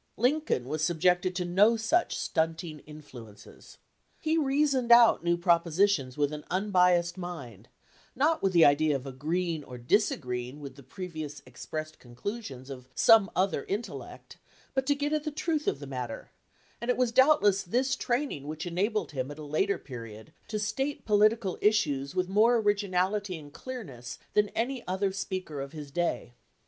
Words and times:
Lincoln 0.17 0.67
was 0.67 0.83
subjected 0.83 1.35
to 1.35 1.45
no 1.45 1.77
such 1.77 2.17
stunting 2.17 2.79
influences. 2.87 3.77
He 4.19 4.35
reasoned 4.35 4.91
out 4.91 5.23
new 5.23 5.37
propositions 5.37 6.17
with 6.17 6.33
an 6.33 6.43
unbiased 6.49 7.19
mind, 7.19 7.67
not 8.15 8.41
with 8.41 8.51
the 8.51 8.65
idea 8.65 8.95
of 8.95 9.05
agreeing 9.05 9.63
or 9.63 9.77
disagreeing 9.77 10.59
with 10.59 10.73
the 10.75 10.81
previously 10.81 11.43
expressed 11.45 11.99
conclusions 11.99 12.71
of 12.71 12.89
some 12.95 13.29
other 13.35 13.63
intellect, 13.65 14.37
but 14.73 14.87
to 14.87 14.95
get 14.95 15.13
at 15.13 15.23
the 15.23 15.29
truth 15.29 15.67
of 15.67 15.77
the 15.77 15.85
matter; 15.85 16.31
and 16.81 16.89
it 16.89 16.97
was 16.97 17.11
doubtless 17.11 17.61
this 17.61 17.95
training 17.95 18.47
which 18.47 18.65
enabled 18.65 19.11
him 19.11 19.29
at 19.29 19.37
a 19.37 19.43
77 19.43 19.43
LINCOLN 19.43 19.45
THE 19.45 19.53
LAWYER 19.53 19.61
later 19.61 19.77
period 19.77 20.33
to 20.47 20.57
state 20.57 21.05
political 21.05 21.59
issues 21.61 22.15
with 22.15 22.27
more 22.27 22.57
originality 22.57 23.37
and 23.37 23.53
clearness 23.53 24.17
than 24.33 24.49
any 24.55 24.83
other 24.87 25.11
speaker 25.11 25.61
of 25.61 25.73
his 25.73 25.91
day. 25.91 26.33